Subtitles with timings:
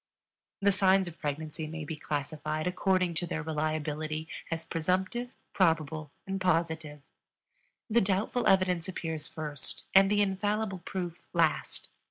[0.63, 6.41] The signs of pregnancy may be classified, according to their reliability, as presumptive, probable, and
[6.41, 7.03] positive.
[7.87, 11.87] The doubtful evidence appears first and the infallible proof last.